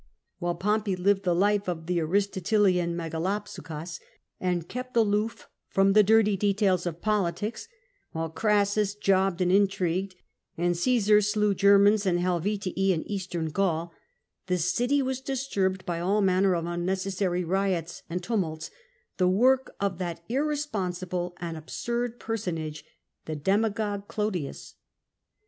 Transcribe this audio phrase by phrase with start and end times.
[0.39, 3.99] While Pompey lived the life of the Aristotelian /ubeyaXoyjrvxp^;
[4.39, 7.67] and kept aloof from the dirty details of politics,
[8.11, 10.15] while Crassus jobbed and intrigued,
[10.57, 13.93] and Ctcsar slew Cermans and Helvetii in Eastern Gaul,
[14.47, 18.71] the city was disturbed by all manner of unnecessary riots and tumults,
[19.17, 22.83] the work of that irrespon sible and absurd personage,
[23.25, 24.73] the demagogue Clodius.